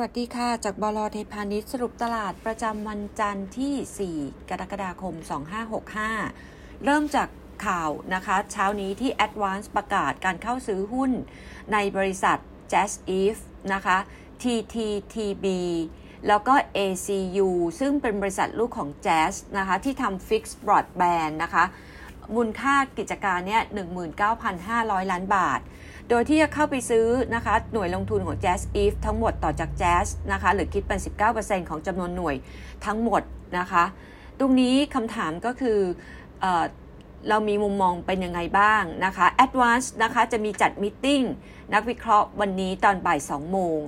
[0.00, 5.14] วัสดีค่ะ จากบลเทพานิชสรุปตลาดประจำวันจันทร์ที่ 4 กรกฎาคม
[6.00, 7.28] 2565 เริ่มจาก
[7.66, 11.10] ข่าวนะคะ เช้านี้ที่ Advance ประกาศการเข้าซื้อหุ้น
[11.72, 12.38] ในบริษัท
[12.72, 13.42] Jazz Eve
[13.74, 13.98] นะคะ
[14.42, 15.46] TTTB
[16.28, 17.48] แล้วก็ ACU
[17.80, 21.64] ซึ่งเป็นบริษัทลูกของ Jazz นะคะ ที่ทำ Fixed Broadband นะคะ
[22.34, 23.62] มูลค่ากิจการเนี่ย
[24.36, 25.60] 19,500 ล้านบาท
[26.08, 31.00] โดยที่จะเข้าไปซื้อนะคะหน่วยลงทุนของ Jazz Eve ทั้งหมดต่อจาก Jazz นะคะหรือคิดเป็น
[31.34, 32.34] 19%ของจำนวนหน่วย
[32.86, 33.22] ทั้งหมด
[33.58, 33.84] นะคะ
[34.38, 35.78] ตรงนี้คำถามก็คือ
[36.40, 36.46] เอ
[37.28, 41.06] เรามีมุมมองเป็นยังไงบ้างนะคะ Advance นะคะจะมีจัดมิ팅
[41.74, 43.78] นักวิเคราะห์วันนี้ตอนบ่าย 2 โมง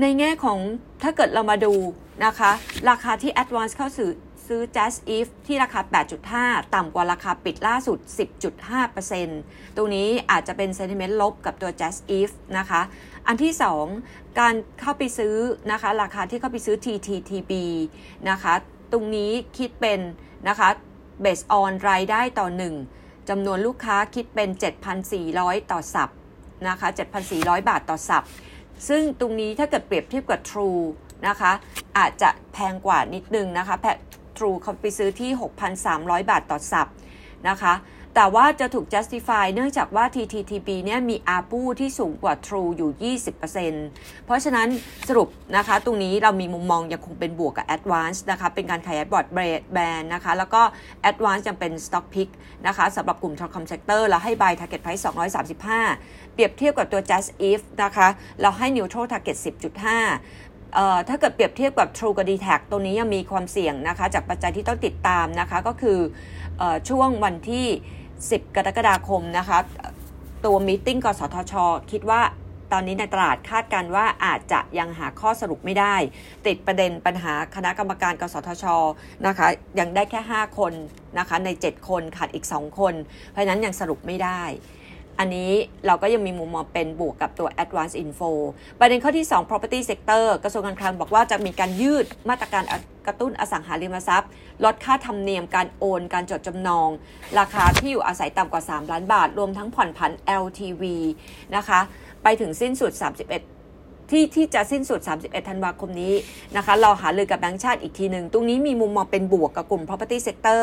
[0.00, 0.58] ในแง่ของ
[1.02, 1.74] ถ้าเกิดเรามาดู
[2.24, 2.50] นะคะ
[2.90, 4.10] ราคาที่ Advance เข้าซื้อ
[4.52, 5.80] ซื้อ Jazz If ที่ราคา
[6.28, 7.98] 8.5 ต่ำกว่าราคาปิดล่าสุด
[8.82, 12.80] 10.5%ตรงนี้อาจจะเป็นเซนิเมนต์ลบกับตัว Jazz If นะคะ
[13.26, 13.52] อันที่
[13.94, 15.34] 2 การเข้าไปซื้อ
[15.72, 17.52] นะคะ ราคาที่เข้าไปซื้อ TTTB
[18.30, 18.54] นะคะ
[18.92, 20.00] ตรงนี้คิดเป็น
[20.48, 20.68] นะคะ
[21.24, 22.46] based on รายได้ต่อ
[22.88, 24.50] 1จำนวนลูกค้าคิดเป็น
[25.10, 26.12] 7,400 ต่อสับ
[26.68, 26.88] นะคะ
[27.28, 28.26] 7,400 บาทต่อสับ
[28.88, 30.82] ซึ่งตรงนี้ถ้าเกิดเปรียบเทียบกับ True
[31.28, 31.52] นะคะ
[31.98, 33.76] อาจจะแพงกว่านิดนึงนะคะ
[34.38, 35.30] True เขาไปซื้อที่
[35.80, 36.90] 6,300 บาทต่อสับ
[37.48, 37.74] นะคะ
[38.16, 43.14] แต่ว่าจะถูก justify เนื่องจากว่า TTTB เนี่ยมี ARPU ที่สูงกว่า True อยู่
[43.60, 44.68] 20%เพราะฉะนั้น
[45.08, 50.62] สรุปนะคะ ตรงนี้เรามีมุมมองยังคงเป็นบวกกับ Advance นะคะ เป็นการขายบอร์ดแบรนด์นะคะ แล้วก็
[51.10, 52.28] Advance ยังเป็น Stock Pick
[52.66, 55.02] นะคะสำหรับกลุ่ม Telecom Sector แล้วให้ Buy Target Price
[55.68, 58.08] 235 เปรียบเทียบกับตัว Just If นะคะ
[58.40, 60.51] เราให้ Neutral Target 10.5
[61.08, 65.98] ถ้าเกิดเปรียบเทียบกับ True กับ d t แทตัวนี้ยังมีความเสี่ยงนะคะ จากปัจจัยที่ต้องติดตามนะคะ ก็คือ
[66.60, 67.66] อช่วงวันที่
[68.10, 69.58] 10 กรกฎาคมนะคะ
[70.44, 71.54] ตัวมิ팅กสทช
[71.90, 72.22] คิดว่า
[72.72, 75.96] ตอนนี้ในตลาดคาดการว่าอาจจะยังหาข้อสรุปไม่ได้
[76.46, 78.64] ติดประเด็นปัญหาคณะกรรมการ กสทช
[79.26, 79.48] นะคะ
[79.78, 80.72] ยังได้แค่ 5 คน
[81.18, 82.94] นะคะใน 7 คนขาดอีก 2 คน
[83.30, 84.42] เพราะนั้นยังสรุปไม่ได้
[85.22, 85.52] อันนี้
[85.86, 88.30] เราก็ยังมีมุมมองเป็นบวกกับตัว Advanced Info
[88.80, 92.64] ประเด็นข้อที่ 2 property sector กระทรวงการคลังบอกว่าจะมีการยืดมาตรการ
[93.06, 94.30] กระตุ้นอสังหาริมทรัพย์
[94.64, 96.88] ลดค่าธรรมเนียมการโอน การจดจำนอง
[97.38, 100.12] ราคาที่อยู่อาศัยต่ำกว่า 3 ล้านบาท รวมทั้งผ่อนผัน
[100.42, 100.82] LTV
[101.56, 101.80] นะคะ
[102.22, 102.92] ไปถึงสิ้นสุด
[103.30, 103.61] 31
[104.12, 106.14] ที่ที่จะสิ้นสุด 31 ธันวาคมนี้
[106.56, 110.62] นะคะเราหาเลยกับแบงก์ชาติอีกทีหนึ่ง ตรงนี้มีมุมมองเป็นบวกกับกลุ่ม property sector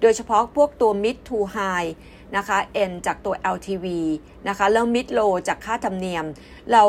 [0.00, 1.90] โดยเฉพาะพวกตัว mid to high
[2.36, 2.58] นะคะ
[2.90, 3.86] N จากตัว LTV
[4.48, 6.24] นะคะแล้ว Mid Low จากค่าธรรมเนียม
[6.72, 6.84] เรา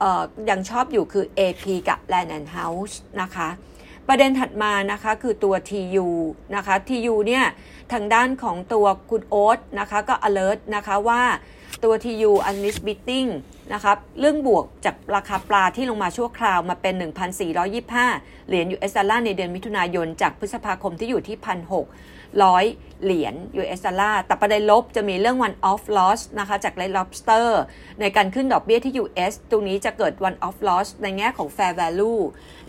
[0.00, 3.48] เยังชอบอยู่คือ AP กับ Land and House นะคะ
[4.08, 6.08] ประเด็นถัดมานะคะคือตัว TU
[6.56, 7.44] นะคะ TU เนี่ย
[7.92, 11.22] ทางด้านของตัวคุณโอ๊ตนะคะก็ alert นะคะว่า
[11.84, 13.30] ตัว TU unmissed bidding
[13.72, 16.94] นะคะเรื่องบวกจากราคาปลาที่ลงมาชั่วคราวมาเป็น
[17.72, 27.46] 1,425 เหรียญ US ดอลลาร์ในเดือนมิถุนายน จากพฤษภาคมที่อยู่ที่ 1,600 เหรียญ US ดอลลาร์แต่ประเด็นลบจะมีเรื่อง one off loss นะคะจาก Red Lobster
[28.00, 32.20] ในการขึ้นดอกเบี้ยที่ US ตรงนี้จะเกิด one off loss ในแง่ของ fair value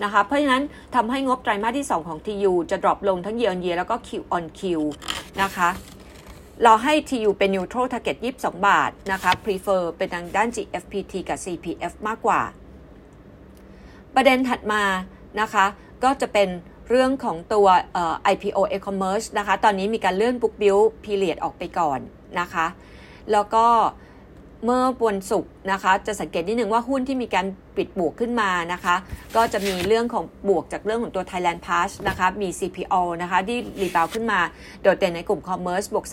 [0.04, 0.64] นะคะเพราะฉะนั้น
[0.96, 4.62] ทำให้งบไตรมาสที่ 2 ของ TU จะ drop ลงทั้ง year on year แล้วก็ Q on Q
[5.42, 5.70] นะคะ
[6.64, 12.42] เราให้ TU เป็น neutral target 22 บาทนะคะ prefer เป็นทางด้าน GFPT กับ CPF มากกว่า
[14.16, 14.84] ประเด็นถัดมา
[15.42, 15.66] นะคะ
[16.04, 16.50] ก็จะเป็น
[16.90, 17.68] เรื่องของตัว
[18.34, 22.00] IPO e-commerce นะคะ ตอนนี้มีการเลื่อน book build period ออกไปก่อน
[22.40, 22.68] นะคะ
[23.32, 23.66] แล้วก็
[24.64, 27.46] เมื่อวันศุกร์นะคะ จะสังเกตนิดหนึ่งว่าหุ้นที่มีการ
[27.78, 28.96] ปิดบวกขึ้นมานะคะ
[29.36, 34.40] ก็จะมีเรื่องของบวกจากเรื่องของตัว Thailand Pass นะคะ มี CPO นะคะที่รีบาวขึ้นมา
[34.82, 36.06] โดดเด่นในกลุ่ม Commerce บวก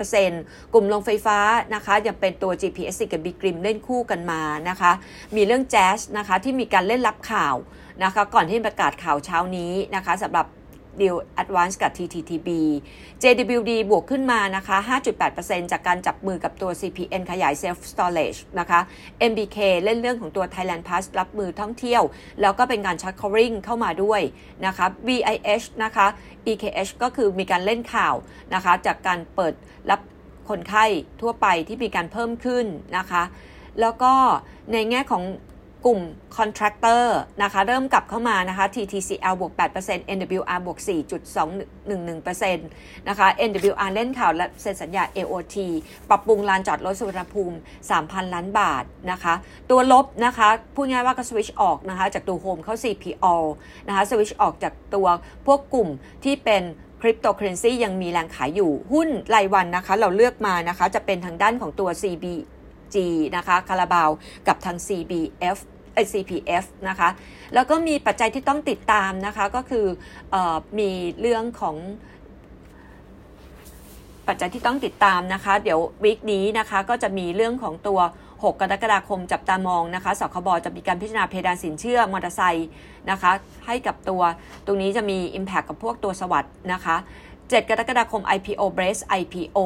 [0.00, 1.38] 3.75%กลุ่มลงไฟฟ้า
[1.74, 4.92] นะคะยังเป็นตัว GPS กับ b g r i m เล่นคู่กันมานะคะ
[5.36, 7.54] มีเรื่อง Jazz นะคะที่มีการเล่นรับข่าว
[8.04, 10.46] นะคะ ก่อนที่ประกาศข่าวเช้านี้นะคะสำหรับ
[11.00, 12.48] ดีล Advance กับ TTTB
[13.22, 14.76] JWD บวกขึ้นมานะคะ
[15.24, 18.80] 5.8%จากการจับมือกับตัว CPN ขยาย Self Storage นะคะ
[19.30, 22.02] MBK เล่นเรื่องของตัว Thailand Pass รับมือท่องเที่ยว
[22.40, 24.20] แล้วก็เป็นการชัก covering เข้ามาด้วย
[24.66, 26.06] นะคะ VIH นะคะ
[26.50, 28.14] EKH ก็คือมีการเล่นข่าว
[28.54, 29.54] นะคะจากการเปิด
[29.90, 30.00] รับ
[30.48, 30.84] คนไข้
[31.20, 32.66] ทั่วไปที่มีการเพิ่มขึ้น
[32.98, 33.22] นะคะ
[33.80, 34.12] แล้วก็
[34.72, 35.22] ในแง่ของ
[35.84, 36.00] กลุ่ม
[36.36, 37.04] contractor
[37.42, 39.52] นะคะเริ่มกลับเข้ามานะคะ TTCL บวก
[39.84, 40.78] 8% NWR บวก
[41.78, 42.56] 4.211%
[43.08, 45.56] นะคะ NWR เล่นข่าวและเซ็นสัญญา AOT
[46.10, 47.56] ปรับปรุงลานจอดรถสุวรรณภูมิ
[47.94, 49.34] 3,000 ล้านบาทนะคะ
[49.70, 53.26] ตัวลบนะคะพูดง่ายว่าก็สวิชออกนะคะจากตัวโฮมเข้า CPO
[53.88, 55.06] นะคะสวิชออกจากตัว
[55.46, 55.88] พวกกลุ่ม
[56.24, 56.62] ที่เป็น
[57.02, 62.24] คริปโตเคอเรนซียังมีแรงขายอยู่หุ้นรายวันนะคะ เราเลือกมานะคะ จะเป็นทางด้านของตัว CB
[62.94, 62.96] G
[63.36, 64.10] นะคะคาราบาว
[64.48, 65.58] กับทาง CBF
[66.12, 67.08] CPF นะคะ
[67.54, 69.86] แล้วก็มีปัจจัยที่ต้องติดตามนะคะ ก็คือ
[70.34, 70.36] อ
[70.78, 70.90] มี
[71.20, 71.76] เรื่องของ
[74.28, 78.00] ปัจจัยที่ต้องติดตามนะคะ เดี๋ยววีคนี้นะคะก็จะมีเรื่องของตัว
[78.42, 82.68] 6 กรกฎาคมจับตามองนะคะ สคบจะมีการพิจารณาเพดานสินเชื่อมอเตอร์ไซค์
[83.10, 83.32] นะคะ
[83.66, 84.22] ให้กับตัว
[84.66, 86.96] ตรงนี้จะมี Impact กับพวกตัวสวัสด์นะคะ
[87.50, 89.58] 7 กรกฎาคม IPO b r a c e IPO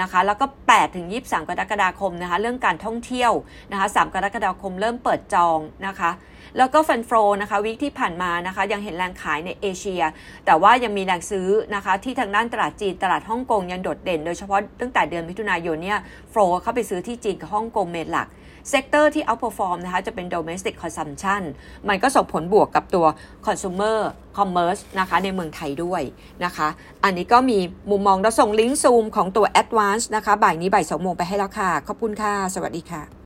[0.00, 3.32] นะคะแล้วก็ 8 ถึง 23 กรกฎาคมนะคะเรื่องการท่องเที่ยว
[3.72, 6.10] นะคะ3กรกฎาคมเริ่มเปิดจองนะคะ
[6.56, 7.10] แล้วก็ฟันโฟ
[7.42, 10.02] นะคะวิกที่ผ่านมานะคะยังเห็นแรงขายในเอเชีย
[10.46, 15.98] แต่ว่ายังมีแรงซื้อนะคะที่ทางด้านตลาดจีนตลาดฮ่องกงยังโดดเด่น โดยเฉพาะตั้งแต่เดือนมิถุนายนเนี่ย
[16.30, 18.28] โฟลเข้าไปซื้อที่จีนกับฮ่องกงเมนหลัก
[18.70, 21.42] sector ที่ outperform นะคะจะเป็น domestic consumption
[21.88, 23.06] มันก็ส่งผลบวกกับตัว
[23.46, 23.98] consumer
[24.36, 26.02] commerce นะคะในเมืองไทยด้วย
[26.44, 26.68] นะคะ
[27.04, 27.58] อันนี้ก็มี
[27.90, 33.06] มุมมองเราส่งลิงก์ซูมของตัว ADVANC นะคะ บ่ายนี้บ่ายสองโมงไปให้แล้วค่ะ ขอบคุณค่ะ สวัสดีค่ะ